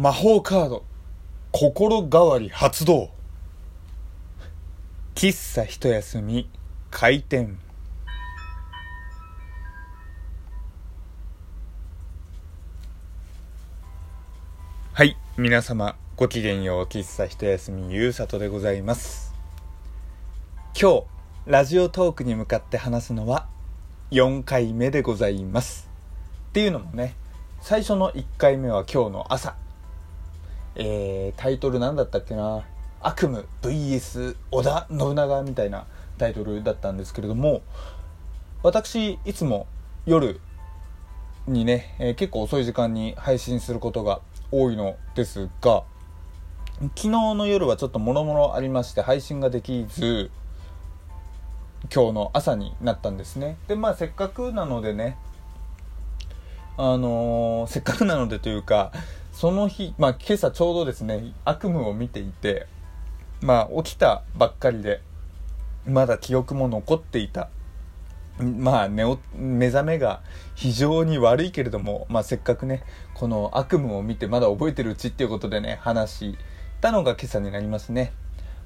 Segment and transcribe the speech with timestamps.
[0.00, 0.84] 魔法カード。
[1.50, 3.10] 心変わり発動。
[5.16, 6.48] 喫茶一休み
[6.92, 7.58] 開店。
[14.92, 19.34] はい皆様ごきげんよう喫茶一休みゆうさとでございます。
[20.80, 21.04] 今日
[21.46, 23.48] ラジオトークに向かって話すのは
[24.12, 25.90] 4回目でございます。
[26.50, 27.16] っていうのもね
[27.60, 29.56] 最初の1回目は今日の朝。
[30.78, 32.64] えー、タイトル何だったっけな？
[33.00, 35.86] 悪夢 VS 織田信長みたいな
[36.18, 37.62] タイトルだったんですけれども
[38.62, 39.66] 私いつも
[40.04, 40.40] 夜
[41.46, 45.84] にね、えー、結構遅い時間に配信することが多いのですが
[46.80, 50.30] 昨日の夜はちょっともろもろありまして配信ができず
[51.94, 53.56] 今日の朝になったんですね。
[53.68, 55.16] でまあせっかくなのでね
[56.76, 58.92] あのー、せっかくなのでというか
[59.38, 62.66] その日、まあ、今朝ちょうどですね悪夢を見ていて
[63.40, 65.00] まあ起きたばっかりで
[65.86, 67.48] まだ記憶も残っていた。
[68.40, 69.04] まあ寝
[69.36, 70.22] 目覚めが
[70.56, 72.82] 非常に悪いけれども、まあ、せっかくね
[73.14, 76.38] この悪夢を見てまだ覚えてるうちっていうことでね話し
[76.80, 78.12] たのが今朝になりますね、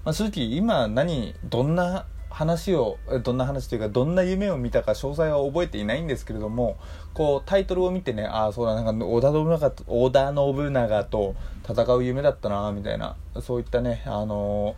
[0.05, 6.79] まあ、正直今何どんな話をどんな話というかどんな夢を見たか詳細は覚えていないんですけれども
[7.15, 11.35] こうタイトルを見てねああそうだなんか織田信長と織田信長と
[11.69, 14.75] 戦う夢だったなみたいなそういったねあの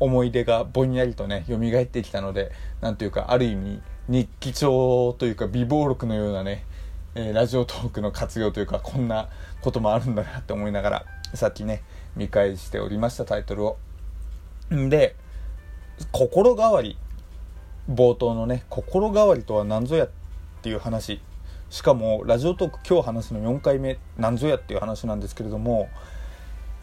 [0.00, 6.64] ー、思い出がぼんやりとね蘇ってきたのでなんというかある意味日記帳というか備忘録のようなね、
[7.14, 9.28] えー、ラジオトークの活用というかこんな
[9.60, 11.82] こともあるんだなって思いながらさっきね
[12.16, 13.78] 見返しておりましたタイトルを。
[14.74, 15.14] んで
[16.12, 16.98] 心変わり
[17.90, 20.10] 冒頭のね心変わりとは何ぞやっ
[20.62, 21.20] ていう話。
[21.68, 25.88] しかもラジオトーク今日話すの4回目何ぞやっていう話なんですけれども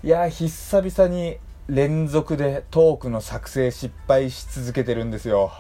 [0.03, 5.51] いや久々に連続でトークの作成失敗し続けてるんですよ。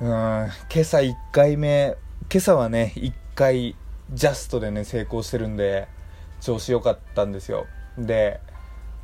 [0.00, 1.96] うん今朝1回目
[2.30, 3.74] 今朝はね1回
[4.12, 5.88] ジャストでね成功してるんで
[6.40, 7.66] 調子良かったんですよ。
[7.98, 8.40] で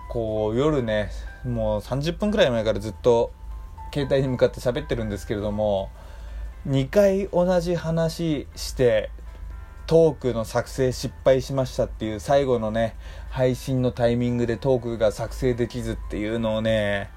[0.08, 1.10] こう夜ね
[1.44, 3.32] もう30分くらい前からずっと
[3.92, 5.90] 携帯に向かって喋ってるんですけれども
[6.66, 9.10] 2回同じ話して
[9.86, 12.96] トークの作成失敗しましたっていう最後のね
[13.30, 17.10] 配信のタイミングでトークが作成できずっていうのをね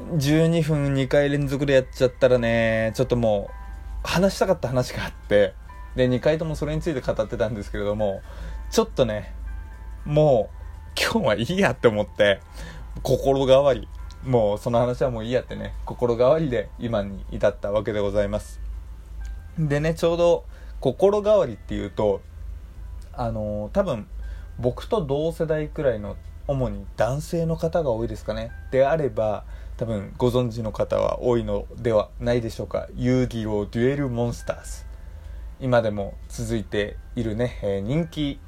[0.00, 3.50] 12分2回連続でやっちゃったらねちょっとも
[4.04, 5.54] う話したかった話があって
[5.96, 8.22] で2回ともそれについて語ってたんですけれども
[8.70, 9.34] ちょっとね
[10.04, 10.57] もう
[11.00, 12.40] 今日はいいやって思って
[13.02, 13.88] 心変わり。
[14.24, 18.60] もうその話はもういいやってね心変わりで今に至ったわけでございます。
[19.58, 20.44] でねちょうど
[20.80, 22.20] 心変わりっていうと
[23.12, 24.06] あのー、多分
[24.58, 26.16] 僕と同世代くらいの
[26.48, 28.50] 主に男性の方が多いですかね。
[28.72, 29.44] であれば
[29.76, 32.88] 多分ご存知の方は多いのではないでしょうか。
[32.96, 34.84] 遊戯王デュエルモンスターズ。
[35.60, 38.40] 今でも続いているね、えー、人気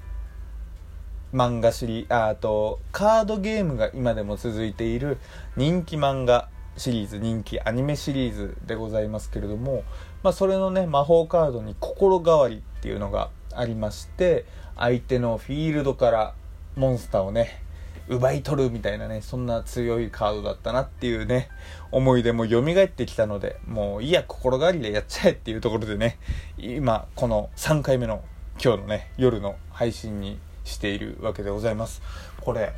[1.32, 5.18] 漫画シリあとカードゲームが今でも続いている
[5.56, 9.84] 人気漫画シリーズ人気アニメシリーズでございますけれども、
[10.22, 14.44] まあ、それのね魔法カードに心変わりっていうのがありまして
[14.76, 16.34] 相手のフィールドから
[16.76, 17.62] モンスターをね
[18.08, 21.48] 奪い取るみたいなねそんな強いカードだったなっていうね
[21.92, 26.18] 思い出も蘇ってきたのでもういいや心変わりでやっちゃえっていうところでね
[26.58, 28.24] 今この3回目の
[28.62, 32.02] 今日のね夜の配信にしているわけでございます。
[32.40, 32.72] これ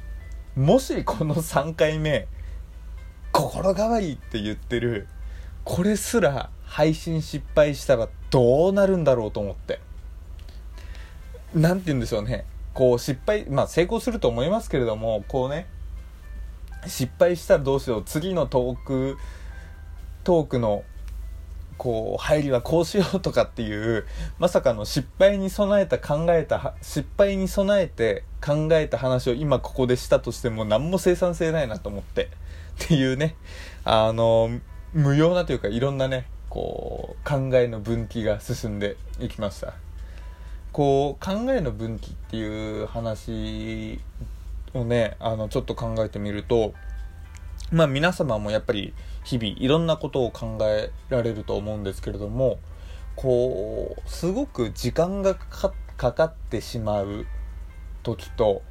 [0.56, 2.28] もしこの3回目
[3.32, 5.08] 心変わりって言ってる
[5.64, 9.80] これすら配信失敗したらどうなるんだろうと思って。
[11.54, 12.46] 何て言うんでしょうね。
[12.74, 15.66] こう失敗まあ成功すると思いますけれどもこうね
[16.86, 18.02] 失敗したらどうしよう。
[18.04, 19.18] 次のトーク
[20.24, 20.84] トークの
[21.78, 24.06] こう入りはこうしようとかっていう
[24.38, 32.28] まさかの失敗に備えた考えた失敗に備えて考えた話を今ここでしたとしても何も生産性ないなと思って。
[32.84, 33.34] っていうね。
[33.84, 34.50] あの
[34.92, 39.74] 無用なというかいろんなねこう考えの分岐が進んでいきました。
[40.72, 44.00] こう考えの分岐っていう話
[44.74, 46.74] をねあのちょっと考えてみると
[47.72, 52.58] まあ皆様もやっぱり日々いろんなことを考えられると思うんですけれども
[53.16, 55.72] こうすごく時間がか
[56.12, 57.26] かってしまう
[58.02, 58.62] 時と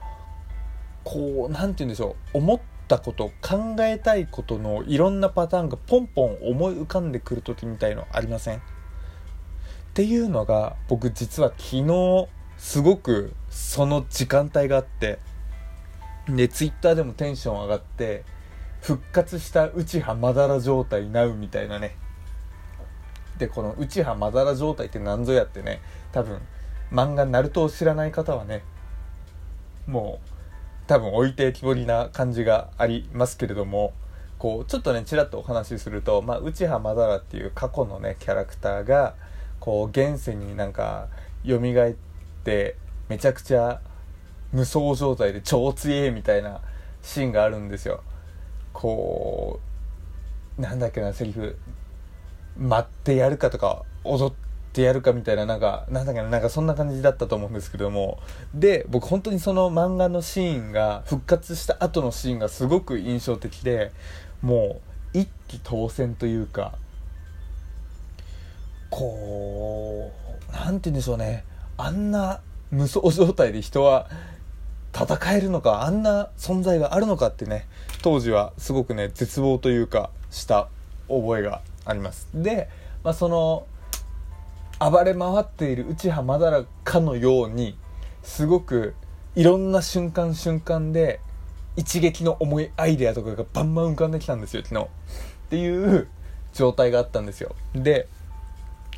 [1.03, 8.57] こう何て言うんでしょう思ったこと考えたいことのいろんなパターンがポンポン思い浮かんでくる時みたいのありません？
[8.57, 8.61] っ
[9.93, 12.27] ていうのが僕実は昨日
[12.57, 15.19] すごくその時間帯があって
[16.29, 18.23] でツイッターでもテンション上がって
[18.81, 21.95] 復活した内葉まだら状態なうみたいなね。
[23.37, 25.81] でこの内葉まだら状態って何ぞやってね
[26.11, 26.39] 多分
[26.91, 28.63] 漫画「ナルトを知らない方はね
[29.87, 30.29] もう
[30.87, 33.93] 多分置いてきぼりな感じがありますけれども
[34.37, 39.15] こうちょっとねちらっとお話しすると、まあ、内葉まだらっていう過去のねキャラクターが
[39.59, 41.07] こう現世になんか
[41.45, 41.93] 蘇っ
[42.43, 42.75] て
[43.07, 43.81] めちゃくちゃ
[44.51, 46.61] 無双状態で超強えみたいな
[47.01, 48.03] シーンがあるんですよ。
[48.73, 49.59] こ
[50.57, 51.57] うなんだっけなセリフ。
[52.57, 54.33] 待ってやるかとか踊っ
[54.73, 58.19] てやるかみたいななんかなんだっけななんかそんな感じだったと思うんですけども。
[58.53, 63.91] で僕本当にその漫画のシーンが復活した後のシーンがすごく印象的で
[64.41, 64.81] も
[65.13, 66.73] う一気当選というか
[68.89, 70.11] こ
[70.49, 71.45] う何て言うんでしょうね。
[71.77, 74.07] あんな無双状態で人は
[75.03, 77.67] 戦えるのかあんな存在があるのかってね
[78.01, 80.69] 当時はすごくね絶望というかした
[81.07, 82.27] 覚えがあります。
[82.33, 82.69] で、
[83.03, 83.65] まあ、その
[84.79, 87.77] 暴れ回っている内葉まだらかのように
[88.23, 88.95] すごく
[89.35, 91.19] いろんな瞬間瞬間で
[91.75, 94.81] 一撃の重いアイデアとかがバンバン浮かんできたんですよ昨日。
[94.81, 94.87] っ
[95.49, 96.07] ていう
[96.53, 97.55] 状態があったんですよ。
[97.73, 98.07] で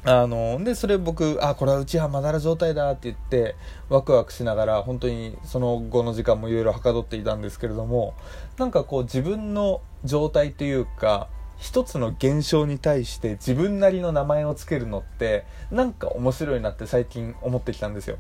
[0.05, 3.55] あのでそれ僕あこれは内葉まだら状態だって言って
[3.87, 8.13] ワクワクしながら本当にその後の時間もいろいろはかどっていたんですけれども
[8.57, 18.17] なんかこう自分の状態というか一つの現象に対して自分なりの名前を付けるのってなんか面白いなって最近思ってきたんですよ。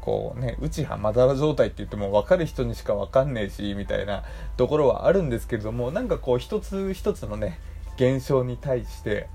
[0.00, 4.24] こうね内葉まだら状態って言っても分かる人にしか分かんねえしみたいな
[4.56, 7.58] ところはあるんですけれどもなんかこう一つ一つのね
[7.96, 9.28] 現象に対して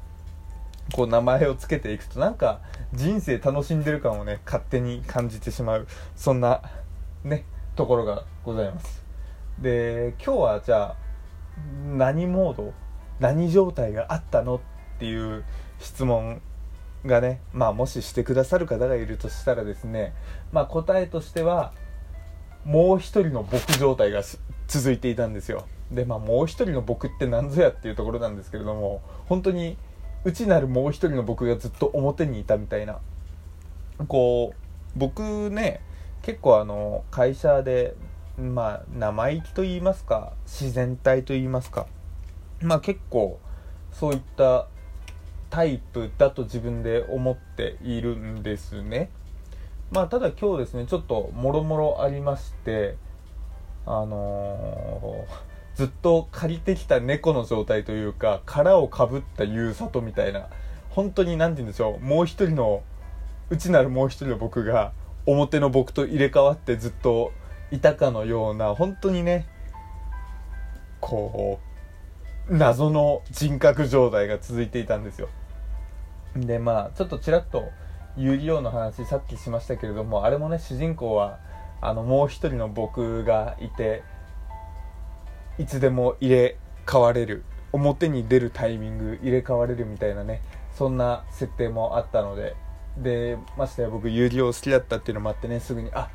[0.92, 2.62] こう名前を付けていくとなんか
[2.94, 5.88] 人生楽しんでる感をね勝手に感じてしまう。
[6.16, 6.62] そんな
[7.24, 7.46] ね
[7.76, 9.04] ところがございます。
[9.60, 10.96] で今日はじゃあ
[11.96, 12.74] 何モード
[13.20, 14.60] 何状態があったのっ
[15.00, 15.44] ていう
[15.80, 16.42] 質問
[17.06, 20.14] がねまあもししてくださる方がいるとしたらですね
[20.52, 21.74] まあ答えとしては
[22.66, 24.22] もう一人の僕状態が
[24.68, 25.66] 続いていたんですよ。
[25.92, 29.78] でまあもう一人の僕って何ぞやっていうところなんですけれども本当に
[30.24, 33.00] 内なるもう一人の僕がずっと表にいたみたいな。
[34.08, 35.82] こう僕ね
[36.22, 37.96] 結構あの会社で
[38.38, 41.88] まあ生意気と言いますか自然体と言いますか。
[42.62, 43.40] まあ結構
[43.92, 44.68] そういった
[45.50, 49.10] タイプだと自分で思っているんですね。
[49.92, 52.96] まあただ今日ですねちょっともろもろありまして
[53.86, 60.48] あのーずっと借りてきた猫の状態というか殻をかぶったゆうさとみたいな
[60.90, 62.84] 本当に何て言うんでしょうもう一人の
[63.50, 64.92] 内なるもう一人の僕が
[65.26, 67.32] 表の僕と入れ替わってずっと
[67.72, 69.48] いたかのような本当にね
[71.00, 71.60] こ
[72.50, 75.30] う謎の人格状態が続いていたんですよ。
[76.36, 77.70] でまあちょっとちらっと
[78.18, 81.40] 有利用の話さっきしましたけれどもあれもね主人公は
[81.82, 84.04] あのもう一人の僕がいて
[85.58, 87.44] いつでも入れ替われる。
[87.74, 90.42] 表に出るタイミング入れ替われるみたいなね。
[90.74, 92.56] そんな設定もあったので。
[92.98, 95.60] でましてや僕有料好きだったっていうのもあってね。
[95.62, 96.10] すぐにあ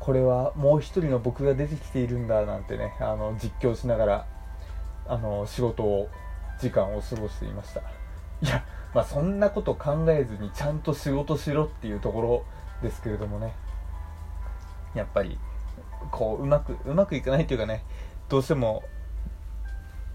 [0.00, 2.96] これはもう一人の僕が出てきているんだなんてね。
[3.00, 4.26] あの実況しながら
[5.06, 6.08] あの仕事を
[6.58, 7.80] 時間を過ごしていました。
[7.80, 12.44] いやまあそんなこと考えずにちゃんと仕事しろっていうところ
[12.82, 13.54] ですけれどもね。
[14.94, 15.38] やっぱり
[16.10, 17.84] こううまくうまくいかないっていうかね。
[18.32, 18.82] どうしても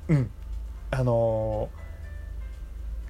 [0.07, 0.31] うん。
[0.89, 1.69] あの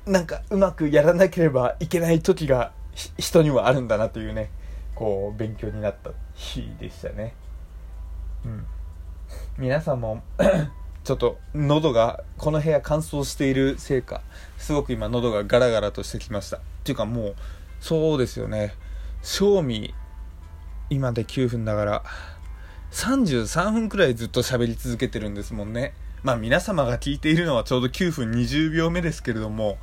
[0.06, 2.74] ー、なんかうまくやらなければいけない時が
[3.18, 4.50] 人にはあるんだなというね
[4.96, 7.36] こう勉強になった日でしたね。
[8.44, 8.66] うん。
[9.58, 10.24] 皆さんも
[11.06, 14.24] ちょっと喉がこの部屋乾燥しているせいか
[14.58, 16.58] すごく今喉がガラガラとしてきました。
[16.58, 17.36] っていうかもう
[17.80, 18.74] そうですよね。
[19.22, 19.94] 賞味
[20.90, 22.04] 今で9分だから
[22.92, 25.94] 33分くらいずっと喋り続けてるんですもんね。
[26.24, 29.78] まあ皆様が聞いているのはちょうど9分20秒目ですけれども、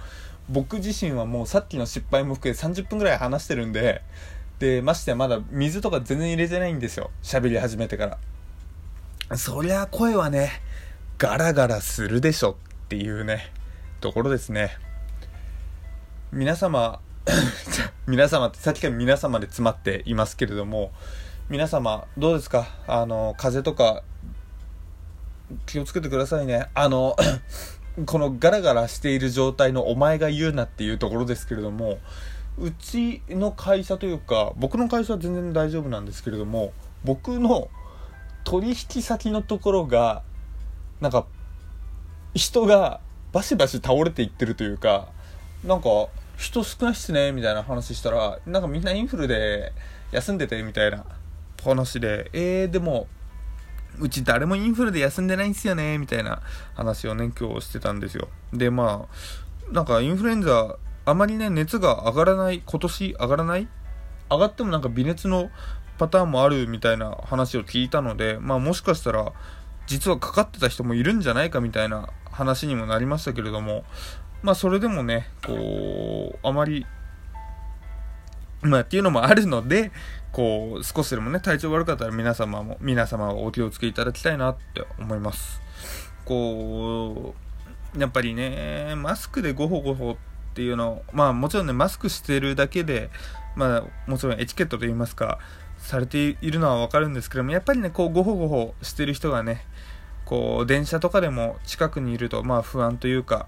[0.48, 4.02] 僕自身はもうさっきの失敗も含め30分くらい話してるんで、
[4.58, 7.10] で、ましてやまだ水とか全然入れてないんですよ。
[7.22, 8.18] 喋り始めてか
[9.28, 9.36] ら。
[9.36, 10.62] そりゃ声はね、
[11.18, 12.52] ガラガラするでしょ
[12.84, 13.52] っていうね、
[14.00, 14.76] ところですね。
[16.32, 17.00] 皆様、
[18.06, 20.92] 皆様ってさっきから皆様で詰まっていますけれども、
[21.50, 22.66] 皆様どうですか？
[22.86, 24.02] あの風邪とか
[25.66, 26.68] 気をつけてくださいね。
[26.74, 27.16] あの
[28.06, 31.98] このガラガラしている状態のお前が言うなっていうところですけれども
[32.58, 36.72] うちの会社というか僕の会社は全然大丈夫なんですけれども
[37.04, 37.68] 僕の
[38.44, 40.22] 取引先のところが
[41.00, 41.26] なんか
[42.34, 43.00] 人が
[43.32, 45.08] バシバシ倒れていってるというか
[45.62, 46.08] なんか
[46.38, 49.72] 人少ないっすねみたいな話したらなんかみんなインフルで
[50.10, 51.04] 休んでてみたいな。
[51.64, 53.08] 話でえー、でも
[54.00, 56.42] うち誰もインフルで休んでないんすよねみたいな
[56.74, 58.28] 話をね今日してたんですよ。
[58.52, 59.06] でま
[59.70, 63.68] あなんかインフルエンザあまりね熱が上がらない今年上がらない
[64.30, 65.50] 上がってもなんか微熱の
[65.98, 69.32] パターンもあるみたいな話を聞いたのでまあもしかしたら
[69.86, 73.84] 実はかかってた人もいるんじゃないかみたいな話にもなりましたけれども
[74.42, 76.86] まあそれでもねこうあまり
[78.62, 79.92] まあっていうのもあるので
[80.34, 85.62] こう少しでもね体調悪かったら皆様も皆様はお気をつけいただきたいなって思います。
[86.24, 87.34] こ
[87.96, 90.16] うやっぱりねマスクでゴホゴホっ
[90.54, 93.10] ていうのまあもちろんねマスクしてるだけで
[93.54, 95.38] まあもちろんエチケットと言いますか
[95.78, 99.64] されているのはわかるんですけどもやっぱりねこうゴホゴホしてる人がね
[100.24, 103.46] こう電車とかでも近くにいるとまあ不安というか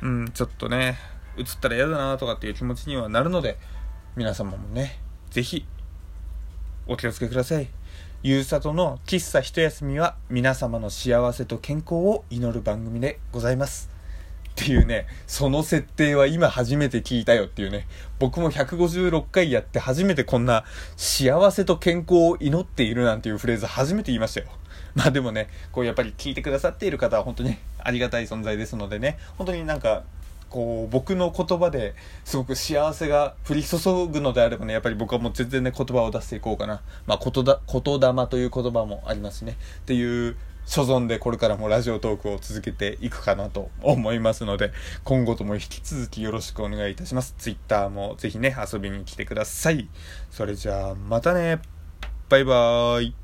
[0.00, 0.96] うんちょっとね
[1.36, 3.58] 映ったら嫌だなとかっていう気持ちにはなるので
[4.16, 5.00] 皆様もね
[5.30, 5.66] 是非
[6.86, 7.68] お気をつけください。
[8.22, 13.90] ゆうさとの喫茶一休みは皆様の幸せと健康を祈る番組でございます。
[14.50, 17.88] っていうね、その設定は今初めて聞いたよっていうね、
[18.18, 20.64] 僕も156回やって初めてこんな
[20.96, 24.46] 幸せと健康を祈っているなんていうフレーズ初めて言いましたよ。
[24.94, 30.04] まあでもね、こうやっぱり聞いてくださっている方は本当にありがたい存在ですのでね、本当になんか、
[30.54, 36.80] こう僕の言葉ですごく幸せが降り注ぐのであればね、やっぱり僕はもう全然ね、言葉を出していこうかな。
[37.08, 39.56] まあ、言だ、言霊という言葉もありますね。
[39.80, 44.70] っていう所存でこれからもラジオトークを続けていくかなと思いますので、
[45.02, 47.34] 今後とも引き続きよろしくお願いいたします。
[47.36, 49.88] Twitter もぜひね、遊びに来てください。
[50.30, 51.58] それじゃあ、またね。
[52.28, 53.23] バイバーイ。